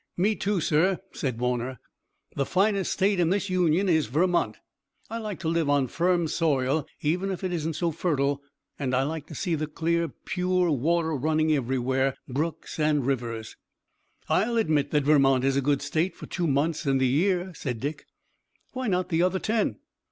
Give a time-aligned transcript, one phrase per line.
[0.17, 1.79] "Me too, sir," said Warner.
[2.35, 4.57] "The finest state in this Union is Vermont.
[5.11, 8.41] I like to live on firm soil, even if it isn't so fertile,
[8.79, 13.57] and I like to see the clear, pure water running everywhere, brooks and rivers."
[14.27, 17.79] "I'll admit that Vermont is a good state for two months in the year," said
[17.79, 18.07] Dick.
[18.73, 19.77] "Why not the other ten?"